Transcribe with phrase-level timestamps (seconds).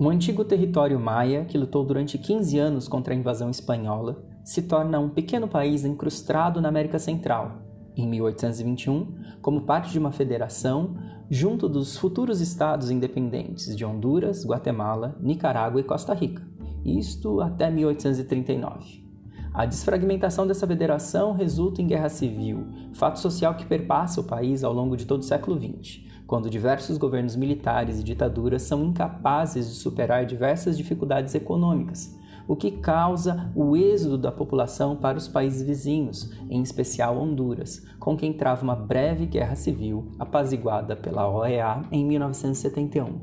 [0.00, 5.00] Um antigo território maia, que lutou durante 15 anos contra a invasão espanhola, se torna
[5.00, 7.62] um pequeno país incrustado na América Central,
[7.96, 10.94] em 1821, como parte de uma federação,
[11.28, 16.46] junto dos futuros estados independentes de Honduras, Guatemala, Nicarágua e Costa Rica,
[16.84, 19.04] isto até 1839.
[19.52, 24.72] A desfragmentação dessa federação resulta em guerra civil, fato social que perpassa o país ao
[24.72, 29.76] longo de todo o século XX, quando diversos governos militares e ditaduras são incapazes de
[29.76, 32.14] superar diversas dificuldades econômicas,
[32.46, 38.14] o que causa o êxodo da população para os países vizinhos, em especial Honduras, com
[38.14, 43.20] quem trava uma breve guerra civil apaziguada pela OEA em 1971.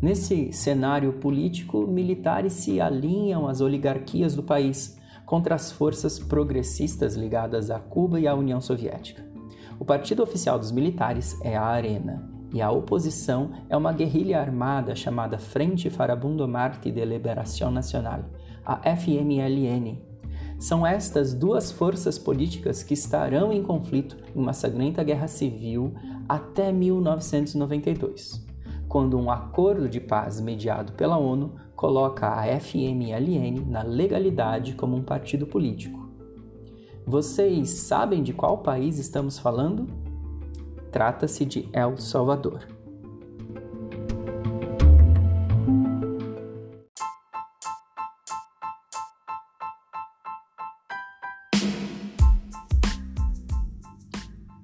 [0.00, 7.68] Nesse cenário político, militares se alinham às oligarquias do país contra as forças progressistas ligadas
[7.68, 9.31] a Cuba e à União Soviética.
[9.78, 14.94] O partido oficial dos militares é a Arena, e a oposição é uma guerrilha armada
[14.94, 18.24] chamada Frente Farabundo Marte de Liberação Nacional,
[18.64, 19.98] a FMLN.
[20.58, 25.94] São estas duas forças políticas que estarão em conflito em uma sangrenta guerra civil
[26.28, 28.46] até 1992,
[28.86, 35.02] quando um acordo de paz mediado pela ONU coloca a FMLN na legalidade como um
[35.02, 36.01] partido político.
[37.06, 39.86] Vocês sabem de qual país estamos falando?
[40.90, 42.66] Trata-se de El Salvador.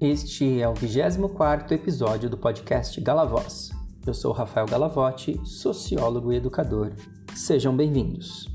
[0.00, 3.70] Este é o 24 episódio do podcast Galavoz.
[4.04, 6.92] Eu sou Rafael Galavotti, sociólogo e educador.
[7.34, 8.53] Sejam bem-vindos.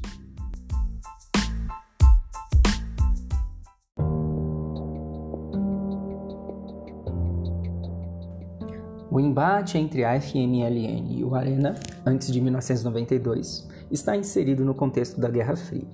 [9.20, 11.76] O embate entre a FMLN e o Arena,
[12.06, 15.90] antes de 1992, está inserido no contexto da Guerra Fria.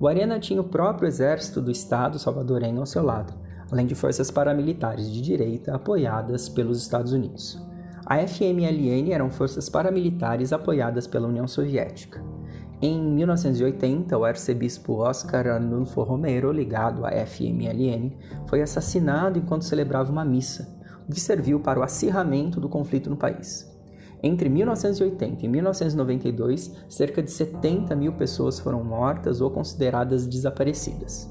[0.00, 3.32] O Arena tinha o próprio exército do Estado salvadorenho ao seu lado,
[3.70, 7.64] além de forças paramilitares de direita apoiadas pelos Estados Unidos.
[8.04, 12.20] A FMLN eram forças paramilitares apoiadas pela União Soviética.
[12.82, 18.16] Em 1980, o arcebispo Oscar Arnulfo Romero, ligado à FMLN,
[18.48, 20.74] foi assassinado enquanto celebrava uma missa,
[21.10, 23.70] que serviu para o acirramento do conflito no país.
[24.22, 31.30] Entre 1980 e 1992, cerca de 70 mil pessoas foram mortas ou consideradas desaparecidas.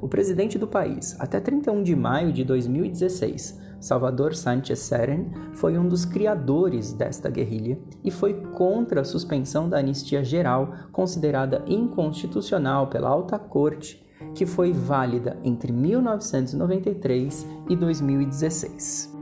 [0.00, 5.88] O presidente do país, até 31 de maio de 2016, Salvador Sánchez Seren, foi um
[5.88, 13.08] dos criadores desta guerrilha e foi contra a suspensão da anistia geral, considerada inconstitucional pela
[13.08, 14.04] Alta Corte
[14.34, 19.13] que foi válida entre 1993 e 2016.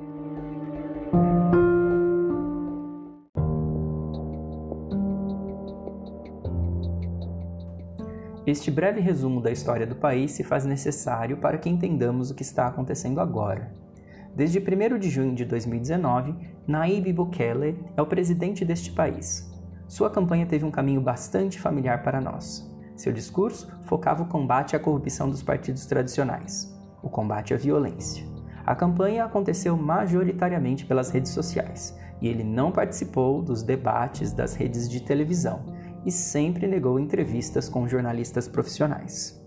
[8.52, 12.42] Este breve resumo da história do país se faz necessário para que entendamos o que
[12.42, 13.72] está acontecendo agora.
[14.36, 16.34] Desde 1 de junho de 2019,
[16.66, 19.50] Naib Bukele é o presidente deste país.
[19.88, 22.70] Sua campanha teve um caminho bastante familiar para nós.
[22.94, 28.22] Seu discurso focava o combate à corrupção dos partidos tradicionais, o combate à violência.
[28.66, 34.90] A campanha aconteceu majoritariamente pelas redes sociais e ele não participou dos debates das redes
[34.90, 35.64] de televisão
[36.04, 39.40] e sempre negou entrevistas com jornalistas profissionais.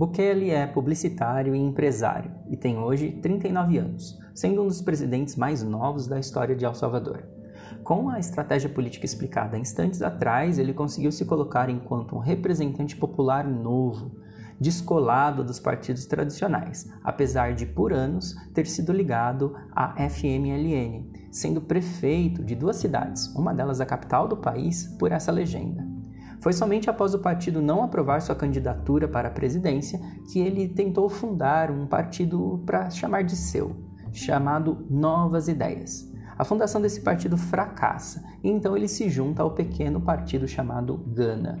[0.00, 5.62] Bukele é publicitário e empresário e tem hoje 39 anos, sendo um dos presidentes mais
[5.62, 7.22] novos da história de El Salvador.
[7.84, 13.46] Com a estratégia política explicada instantes atrás, ele conseguiu se colocar enquanto um representante popular
[13.46, 14.16] novo,
[14.60, 22.44] descolado dos partidos tradicionais, apesar de por anos ter sido ligado à FMLN, sendo prefeito
[22.44, 25.88] de duas cidades, uma delas a capital do país, por essa legenda.
[26.40, 31.08] Foi somente após o partido não aprovar sua candidatura para a presidência que ele tentou
[31.08, 33.76] fundar um partido para chamar de seu,
[34.12, 36.10] chamado Novas Ideias.
[36.38, 41.58] A fundação desse partido fracassa e então ele se junta ao pequeno partido chamado Gana.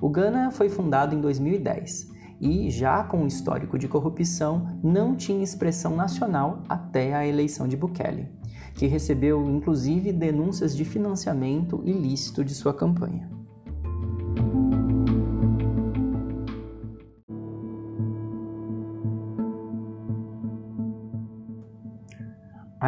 [0.00, 5.94] O Gana foi fundado em 2010 e, já com histórico de corrupção, não tinha expressão
[5.96, 8.28] nacional até a eleição de Bukele,
[8.74, 13.37] que recebeu inclusive denúncias de financiamento ilícito de sua campanha.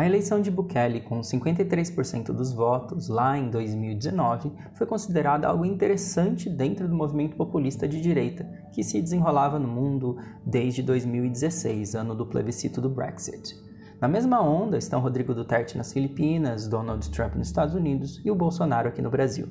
[0.00, 6.49] A eleição de Bukele com 53% dos votos lá em 2019 foi considerada algo interessante
[6.49, 12.25] dentro do movimento populista de direita que se desenrolava no mundo desde 2016, ano do
[12.25, 13.55] plebiscito do Brexit.
[14.00, 18.35] Na mesma onda estão Rodrigo Duterte nas Filipinas, Donald Trump nos Estados Unidos e o
[18.35, 19.49] Bolsonaro aqui no Brasil.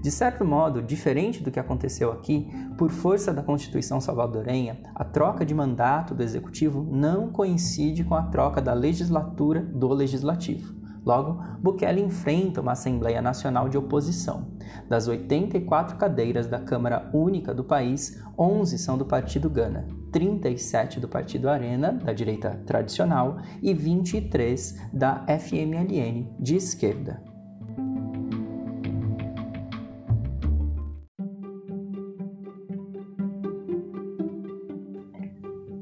[0.00, 5.44] De certo modo, diferente do que aconteceu aqui, por força da Constituição salvadorenha, a troca
[5.44, 10.78] de mandato do executivo não coincide com a troca da legislatura do legislativo.
[11.04, 14.48] Logo, Bukele enfrenta uma Assembleia Nacional de Oposição.
[14.88, 21.08] Das 84 cadeiras da Câmara Única do país, 11 são do Partido Gana, 37 do
[21.08, 27.27] Partido Arena, da direita tradicional, e 23 da FMLN, de esquerda.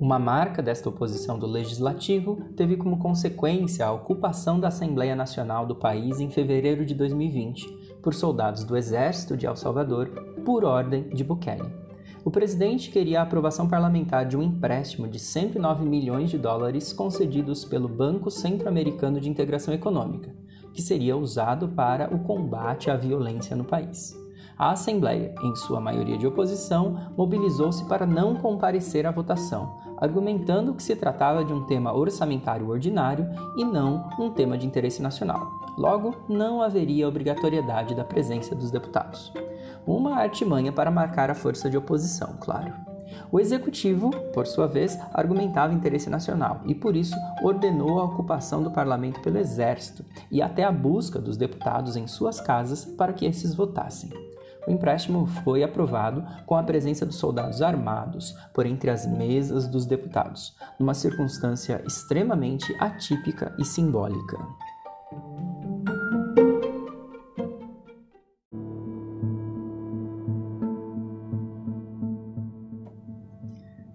[0.07, 5.75] Uma marca desta oposição do legislativo teve como consequência a ocupação da Assembleia Nacional do
[5.75, 10.11] país em fevereiro de 2020 por soldados do Exército de El Salvador
[10.45, 11.69] por ordem de Bukele.
[12.25, 17.65] O presidente queria a aprovação parlamentar de um empréstimo de 109 milhões de dólares concedidos
[17.65, 20.33] pelo Banco Centro-Americano de Integração Econômica,
[20.73, 24.15] que seria usado para o combate à violência no país.
[24.57, 30.83] A Assembleia, em sua maioria de oposição, mobilizou-se para não comparecer à votação, argumentando que
[30.83, 35.51] se tratava de um tema orçamentário ordinário e não um tema de interesse nacional.
[35.77, 39.33] Logo, não haveria obrigatoriedade da presença dos deputados.
[39.87, 42.73] Uma artimanha para marcar a força de oposição, claro.
[43.31, 48.71] O executivo, por sua vez, argumentava interesse nacional e, por isso, ordenou a ocupação do
[48.71, 53.55] parlamento pelo exército e até a busca dos deputados em suas casas para que esses
[53.55, 54.11] votassem.
[54.67, 59.87] O empréstimo foi aprovado com a presença dos soldados armados por entre as mesas dos
[59.87, 64.37] deputados, numa circunstância extremamente atípica e simbólica.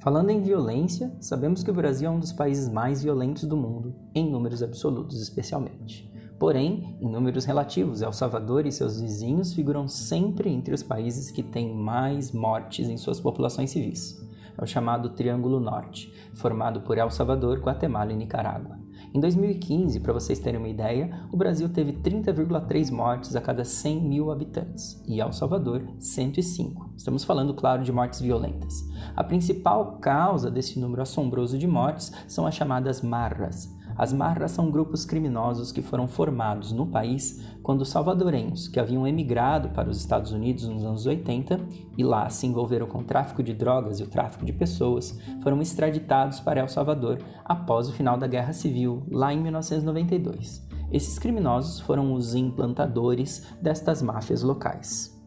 [0.01, 3.94] Falando em violência, sabemos que o Brasil é um dos países mais violentos do mundo,
[4.15, 6.10] em números absolutos especialmente.
[6.41, 11.43] Porém, em números relativos, El Salvador e seus vizinhos figuram sempre entre os países que
[11.43, 14.19] têm mais mortes em suas populações civis.
[14.57, 18.79] É o chamado Triângulo Norte, formado por El Salvador, Guatemala e Nicarágua.
[19.13, 24.01] Em 2015, para vocês terem uma ideia, o Brasil teve 30,3 mortes a cada 100
[24.01, 26.94] mil habitantes e El Salvador 105.
[26.97, 28.83] Estamos falando, claro, de mortes violentas.
[29.15, 34.71] A principal causa desse número assombroso de mortes são as chamadas marras as marras são
[34.71, 39.97] grupos criminosos que foram formados no país quando os salvadorenhos, que haviam emigrado para os
[39.97, 41.59] Estados Unidos nos anos 80
[41.97, 45.61] e lá se envolveram com o tráfico de drogas e o tráfico de pessoas, foram
[45.61, 50.67] extraditados para El Salvador após o final da Guerra Civil, lá em 1992.
[50.91, 55.20] Esses criminosos foram os implantadores destas máfias locais.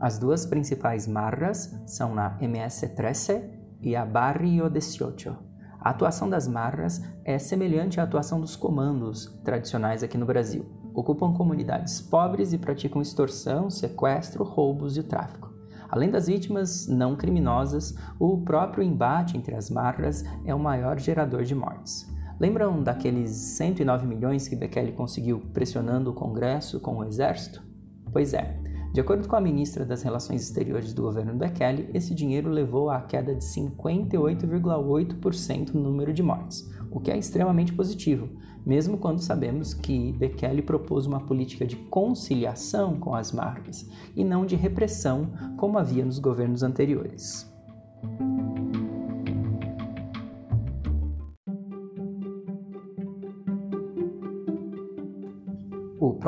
[0.00, 3.50] As duas principais marras são na MS-13
[3.82, 5.36] e a Barrio 18.
[5.80, 10.66] A atuação das marras é semelhante à atuação dos comandos tradicionais aqui no Brasil.
[10.94, 15.52] Ocupam comunidades pobres e praticam extorsão, sequestro, roubos e tráfico.
[15.88, 21.42] Além das vítimas não criminosas, o próprio embate entre as marras é o maior gerador
[21.42, 22.06] de mortes.
[22.38, 27.66] Lembram daqueles 109 milhões que Bekele conseguiu pressionando o Congresso com o Exército?
[28.12, 28.57] Pois é,
[28.92, 33.00] de acordo com a ministra das Relações Exteriores do governo Bekele, esse dinheiro levou à
[33.00, 38.28] queda de 58,8% no número de mortes, o que é extremamente positivo,
[38.64, 44.44] mesmo quando sabemos que Bekele propôs uma política de conciliação com as marcas e não
[44.44, 47.48] de repressão, como havia nos governos anteriores.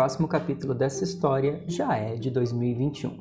[0.00, 3.18] Próximo capítulo dessa história já é de 2021.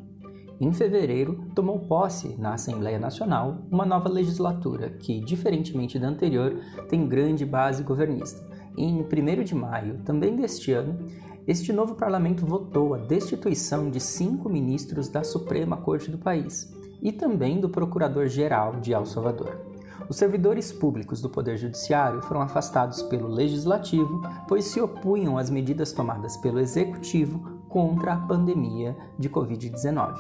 [0.62, 6.58] Em fevereiro, tomou posse na Assembleia Nacional uma nova legislatura que, diferentemente da anterior,
[6.88, 8.48] tem grande base governista.
[8.78, 10.98] Em 1 de maio, também deste ano,
[11.46, 17.12] este novo parlamento votou a destituição de cinco ministros da Suprema Corte do país e
[17.12, 19.69] também do Procurador-Geral de El Salvador.
[20.08, 25.92] Os servidores públicos do Poder Judiciário foram afastados pelo Legislativo, pois se opunham às medidas
[25.92, 30.16] tomadas pelo Executivo contra a pandemia de Covid-19.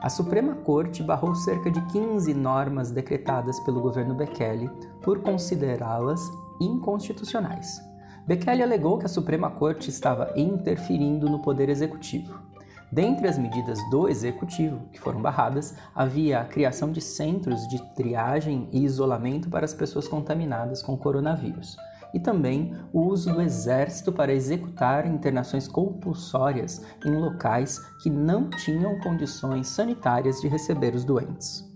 [0.00, 4.70] A Suprema Corte barrou cerca de 15 normas decretadas pelo governo Bekele
[5.02, 6.20] por considerá-las
[6.60, 7.80] inconstitucionais.
[8.26, 12.38] Bekele alegou que a Suprema Corte estava interferindo no poder executivo.
[12.90, 18.66] Dentre as medidas do executivo que foram barradas, havia a criação de centros de triagem
[18.72, 21.76] e isolamento para as pessoas contaminadas com coronavírus,
[22.14, 28.98] e também o uso do exército para executar internações compulsórias em locais que não tinham
[29.00, 31.67] condições sanitárias de receber os doentes.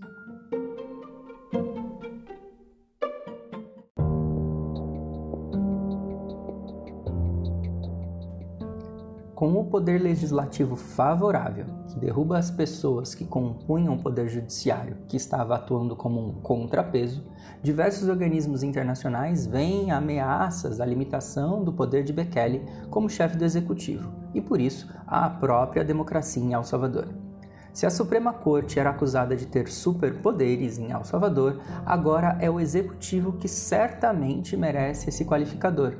[9.43, 15.17] Com o poder legislativo favorável, que derruba as pessoas que compunham o poder judiciário, que
[15.17, 17.21] estava atuando como um contrapeso,
[17.61, 24.09] diversos organismos internacionais veem ameaças à limitação do poder de Bekele como chefe do executivo
[24.33, 27.09] e, por isso, à própria democracia em El Salvador.
[27.73, 32.61] Se a Suprema Corte era acusada de ter superpoderes em El Salvador, agora é o
[32.61, 35.97] executivo que certamente merece esse qualificador.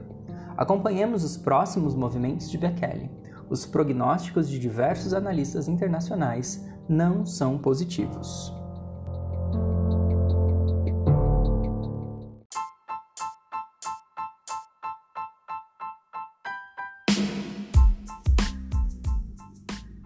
[0.56, 8.54] Acompanhemos os próximos movimentos de Bekele os prognósticos de diversos analistas internacionais não são positivos.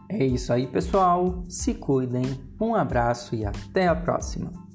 [0.09, 1.43] É isso aí, pessoal.
[1.47, 2.23] Se cuidem.
[2.59, 4.66] Um abraço e até a próxima.